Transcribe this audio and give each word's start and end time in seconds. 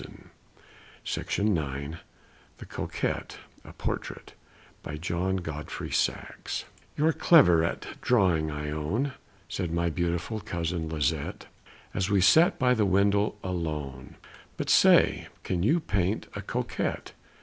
JOHN 0.01 0.19
GODFREY 1.03 1.45
SAXE 1.83 1.95
THE 2.57 2.65
COQUETTE 2.65 3.37
A 3.63 3.71
PORTRAIT 3.73 4.33
"You're 6.97 7.13
clever 7.13 7.63
at 7.63 7.87
drawing, 8.01 8.49
I 8.49 8.71
own," 8.71 9.13
Said 9.47 9.71
my 9.71 9.91
beautiful 9.91 10.39
cousin 10.39 10.89
Lisette, 10.89 11.45
As 11.93 12.09
we 12.09 12.19
sat 12.19 12.57
by 12.57 12.73
the 12.73 12.85
window 12.87 13.35
alone, 13.43 14.15
"But 14.57 14.71
say, 14.71 15.27
can 15.43 15.61
you 15.61 15.79
paint 15.79 16.25
a 16.33 16.41
Coquette?" 16.41 17.11